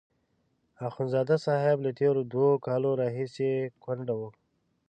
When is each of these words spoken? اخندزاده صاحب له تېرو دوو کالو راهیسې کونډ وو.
اخندزاده 0.87 1.35
صاحب 1.45 1.77
له 1.85 1.91
تېرو 1.99 2.21
دوو 2.31 2.49
کالو 2.67 2.89
راهیسې 3.01 3.51
کونډ 3.83 4.07
وو. 4.17 4.29